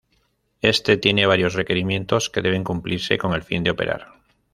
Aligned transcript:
Éste 0.63 0.97
tiene 0.97 1.27
varios 1.27 1.53
requerimientos 1.53 2.31
que 2.31 2.41
deben 2.41 2.63
cumplirse 2.63 3.19
con 3.19 3.33
el 3.35 3.43
fin 3.43 3.63
de 3.63 3.69
operar. 3.69 4.07